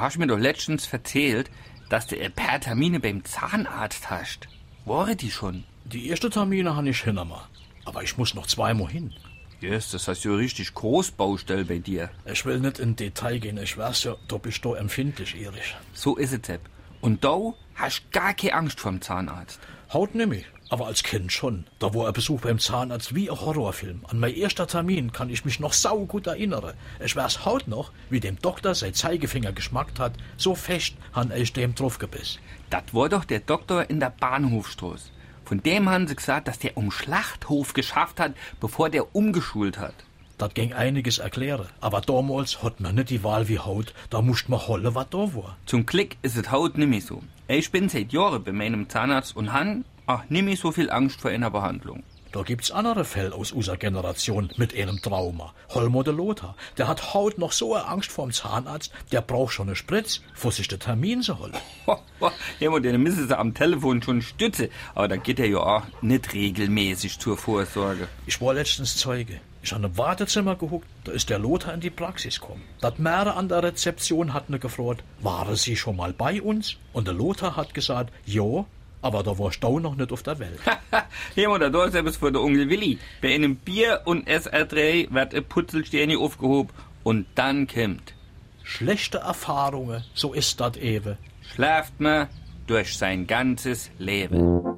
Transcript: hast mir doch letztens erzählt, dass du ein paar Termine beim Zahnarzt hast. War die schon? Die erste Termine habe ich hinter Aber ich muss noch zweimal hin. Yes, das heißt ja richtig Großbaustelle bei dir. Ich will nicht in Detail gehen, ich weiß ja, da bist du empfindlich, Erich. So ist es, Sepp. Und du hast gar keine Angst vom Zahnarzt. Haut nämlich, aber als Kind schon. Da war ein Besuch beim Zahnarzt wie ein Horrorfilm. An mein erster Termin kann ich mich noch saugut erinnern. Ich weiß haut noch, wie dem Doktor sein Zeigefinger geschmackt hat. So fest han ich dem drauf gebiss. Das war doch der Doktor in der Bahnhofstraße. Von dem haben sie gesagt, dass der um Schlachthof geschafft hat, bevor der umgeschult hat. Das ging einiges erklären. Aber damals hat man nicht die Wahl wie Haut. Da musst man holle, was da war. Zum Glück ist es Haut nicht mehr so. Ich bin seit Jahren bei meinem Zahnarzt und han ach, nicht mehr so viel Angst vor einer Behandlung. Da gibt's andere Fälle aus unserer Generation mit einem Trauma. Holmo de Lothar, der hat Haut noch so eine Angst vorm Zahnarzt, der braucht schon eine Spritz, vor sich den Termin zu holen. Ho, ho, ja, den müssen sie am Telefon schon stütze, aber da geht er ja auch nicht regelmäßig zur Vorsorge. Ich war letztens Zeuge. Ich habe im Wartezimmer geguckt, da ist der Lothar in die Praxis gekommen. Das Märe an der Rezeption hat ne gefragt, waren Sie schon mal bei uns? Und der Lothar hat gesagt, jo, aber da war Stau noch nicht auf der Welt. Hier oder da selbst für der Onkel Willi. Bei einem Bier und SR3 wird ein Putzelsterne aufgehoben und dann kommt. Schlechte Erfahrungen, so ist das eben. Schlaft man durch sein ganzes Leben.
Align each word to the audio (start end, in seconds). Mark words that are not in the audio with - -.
hast 0.00 0.18
mir 0.18 0.26
doch 0.26 0.38
letztens 0.38 0.92
erzählt, 0.92 1.50
dass 1.88 2.06
du 2.06 2.20
ein 2.20 2.32
paar 2.32 2.60
Termine 2.60 3.00
beim 3.00 3.24
Zahnarzt 3.24 4.10
hast. 4.10 4.48
War 4.84 5.14
die 5.14 5.30
schon? 5.30 5.64
Die 5.84 6.08
erste 6.08 6.30
Termine 6.30 6.74
habe 6.74 6.88
ich 6.88 7.02
hinter 7.02 7.48
Aber 7.84 8.02
ich 8.02 8.16
muss 8.18 8.34
noch 8.34 8.46
zweimal 8.46 8.88
hin. 8.88 9.12
Yes, 9.60 9.90
das 9.90 10.06
heißt 10.08 10.24
ja 10.24 10.34
richtig 10.34 10.74
Großbaustelle 10.74 11.64
bei 11.64 11.78
dir. 11.78 12.10
Ich 12.26 12.44
will 12.44 12.60
nicht 12.60 12.78
in 12.78 12.94
Detail 12.94 13.38
gehen, 13.38 13.58
ich 13.58 13.78
weiß 13.78 14.04
ja, 14.04 14.16
da 14.28 14.36
bist 14.36 14.64
du 14.64 14.74
empfindlich, 14.74 15.34
Erich. 15.40 15.74
So 15.94 16.16
ist 16.16 16.32
es, 16.32 16.46
Sepp. 16.46 16.60
Und 17.00 17.24
du 17.24 17.54
hast 17.74 18.10
gar 18.12 18.34
keine 18.34 18.54
Angst 18.54 18.80
vom 18.80 19.00
Zahnarzt. 19.00 19.60
Haut 19.92 20.14
nämlich, 20.14 20.44
aber 20.68 20.86
als 20.86 21.02
Kind 21.02 21.30
schon. 21.32 21.66
Da 21.78 21.94
war 21.94 22.08
ein 22.08 22.12
Besuch 22.12 22.40
beim 22.40 22.58
Zahnarzt 22.58 23.14
wie 23.14 23.30
ein 23.30 23.40
Horrorfilm. 23.40 24.04
An 24.08 24.18
mein 24.18 24.34
erster 24.34 24.66
Termin 24.66 25.12
kann 25.12 25.30
ich 25.30 25.44
mich 25.44 25.60
noch 25.60 25.72
saugut 25.72 26.26
erinnern. 26.26 26.74
Ich 27.04 27.14
weiß 27.14 27.44
haut 27.44 27.68
noch, 27.68 27.92
wie 28.10 28.20
dem 28.20 28.38
Doktor 28.40 28.74
sein 28.74 28.94
Zeigefinger 28.94 29.52
geschmackt 29.52 30.00
hat. 30.00 30.14
So 30.36 30.54
fest 30.54 30.94
han 31.12 31.30
ich 31.30 31.52
dem 31.52 31.74
drauf 31.74 31.98
gebiss. 31.98 32.38
Das 32.70 32.82
war 32.92 33.08
doch 33.08 33.24
der 33.24 33.40
Doktor 33.40 33.88
in 33.88 34.00
der 34.00 34.10
Bahnhofstraße. 34.10 35.10
Von 35.44 35.62
dem 35.62 35.88
haben 35.88 36.08
sie 36.08 36.16
gesagt, 36.16 36.48
dass 36.48 36.58
der 36.58 36.76
um 36.76 36.90
Schlachthof 36.90 37.72
geschafft 37.72 38.18
hat, 38.18 38.34
bevor 38.58 38.90
der 38.90 39.14
umgeschult 39.14 39.78
hat. 39.78 39.94
Das 40.38 40.52
ging 40.52 40.74
einiges 40.74 41.18
erklären. 41.18 41.66
Aber 41.80 42.02
damals 42.02 42.62
hat 42.62 42.80
man 42.80 42.94
nicht 42.94 43.10
die 43.10 43.24
Wahl 43.24 43.48
wie 43.48 43.58
Haut. 43.58 43.94
Da 44.10 44.20
musst 44.20 44.48
man 44.50 44.66
holle, 44.66 44.94
was 44.94 45.08
da 45.10 45.34
war. 45.34 45.56
Zum 45.64 45.86
Glück 45.86 46.16
ist 46.22 46.36
es 46.36 46.50
Haut 46.50 46.76
nicht 46.76 46.88
mehr 46.88 47.00
so. 47.00 47.22
Ich 47.48 47.70
bin 47.70 47.88
seit 47.88 48.12
Jahren 48.12 48.44
bei 48.44 48.52
meinem 48.52 48.88
Zahnarzt 48.88 49.34
und 49.34 49.52
han 49.52 49.84
ach, 50.06 50.24
nicht 50.28 50.44
mehr 50.44 50.56
so 50.56 50.72
viel 50.72 50.90
Angst 50.90 51.20
vor 51.20 51.30
einer 51.30 51.50
Behandlung. 51.50 52.02
Da 52.32 52.42
gibt's 52.42 52.70
andere 52.70 53.06
Fälle 53.06 53.34
aus 53.34 53.52
unserer 53.52 53.78
Generation 53.78 54.50
mit 54.58 54.74
einem 54.74 55.00
Trauma. 55.00 55.54
Holmo 55.70 56.02
de 56.02 56.12
Lothar, 56.12 56.54
der 56.76 56.86
hat 56.86 57.14
Haut 57.14 57.38
noch 57.38 57.52
so 57.52 57.74
eine 57.74 57.86
Angst 57.86 58.10
vorm 58.10 58.30
Zahnarzt, 58.30 58.92
der 59.10 59.22
braucht 59.22 59.54
schon 59.54 59.68
eine 59.68 59.76
Spritz, 59.76 60.20
vor 60.34 60.52
sich 60.52 60.68
den 60.68 60.80
Termin 60.80 61.22
zu 61.22 61.38
holen. 61.38 61.54
Ho, 61.86 61.96
ho, 62.20 62.30
ja, 62.60 62.78
den 62.78 63.02
müssen 63.02 63.26
sie 63.26 63.38
am 63.38 63.54
Telefon 63.54 64.02
schon 64.02 64.20
stütze, 64.20 64.68
aber 64.94 65.08
da 65.08 65.16
geht 65.16 65.38
er 65.38 65.46
ja 65.46 65.58
auch 65.60 65.82
nicht 66.02 66.34
regelmäßig 66.34 67.18
zur 67.18 67.38
Vorsorge. 67.38 68.06
Ich 68.26 68.38
war 68.42 68.52
letztens 68.52 68.96
Zeuge. 68.96 69.40
Ich 69.66 69.72
habe 69.72 69.86
im 69.86 69.98
Wartezimmer 69.98 70.54
geguckt, 70.54 70.86
da 71.02 71.10
ist 71.10 71.28
der 71.28 71.40
Lothar 71.40 71.74
in 71.74 71.80
die 71.80 71.90
Praxis 71.90 72.40
gekommen. 72.40 72.62
Das 72.80 72.98
Märe 72.98 73.34
an 73.34 73.48
der 73.48 73.64
Rezeption 73.64 74.32
hat 74.32 74.48
ne 74.48 74.60
gefragt, 74.60 75.02
waren 75.22 75.56
Sie 75.56 75.74
schon 75.74 75.96
mal 75.96 76.12
bei 76.12 76.40
uns? 76.40 76.76
Und 76.92 77.08
der 77.08 77.14
Lothar 77.14 77.56
hat 77.56 77.74
gesagt, 77.74 78.12
jo, 78.24 78.66
aber 79.02 79.24
da 79.24 79.36
war 79.40 79.50
Stau 79.50 79.80
noch 79.80 79.96
nicht 79.96 80.12
auf 80.12 80.22
der 80.22 80.38
Welt. 80.38 80.60
Hier 81.34 81.50
oder 81.50 81.68
da 81.68 81.90
selbst 81.90 82.18
für 82.18 82.30
der 82.30 82.42
Onkel 82.42 82.68
Willi. 82.68 83.00
Bei 83.20 83.34
einem 83.34 83.56
Bier 83.56 84.02
und 84.04 84.28
SR3 84.28 85.12
wird 85.12 85.34
ein 85.34 85.44
Putzelsterne 85.44 86.16
aufgehoben 86.16 86.70
und 87.02 87.26
dann 87.34 87.66
kommt. 87.66 88.14
Schlechte 88.62 89.18
Erfahrungen, 89.18 90.04
so 90.14 90.32
ist 90.32 90.60
das 90.60 90.76
eben. 90.76 91.18
Schlaft 91.42 91.98
man 91.98 92.28
durch 92.68 92.96
sein 92.96 93.26
ganzes 93.26 93.90
Leben. 93.98 94.75